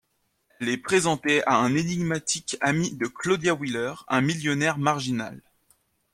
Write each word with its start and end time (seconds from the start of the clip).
Elle 0.59 0.69
est 0.69 0.77
présentée 0.77 1.43
à 1.45 1.57
un 1.57 1.75
énigmatique 1.75 2.57
ami 2.59 2.95
de 2.95 3.05
Claudia, 3.05 3.53
Wheeler, 3.53 3.93
un 4.07 4.21
millionnaire 4.21 4.79
marginal. 4.79 5.39